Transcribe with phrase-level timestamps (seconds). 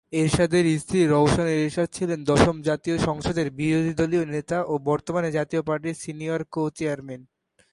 [0.13, 6.41] এরশাদের স্ত্রী রওশন এরশাদ ছিলেন দশম জাতীয় সংসদের বিরোধীদলীয় নেতা ও বর্তমানে জাতীয় পার্টির সিনিয়র
[6.51, 7.21] কো-চেয়ারম্যান।